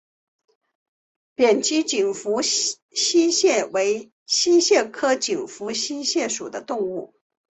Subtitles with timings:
[1.35, 7.13] 扁肢紧腹溪蟹为溪蟹科紧腹溪蟹属的动物。